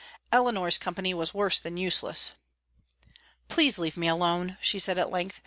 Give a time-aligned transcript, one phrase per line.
[0.31, 2.31] Eleanor's company was worse than useless.
[3.49, 5.39] "Please leave me alone," she said at length.